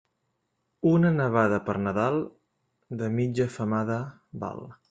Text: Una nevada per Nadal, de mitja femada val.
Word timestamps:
Una 0.91 1.11
nevada 1.17 1.59
per 1.69 1.77
Nadal, 1.89 2.19
de 3.03 3.13
mitja 3.19 3.49
femada 3.59 4.03
val. 4.47 4.71